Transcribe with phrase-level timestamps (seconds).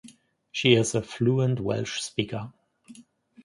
[0.51, 2.51] She is a fluent Welsh speaker.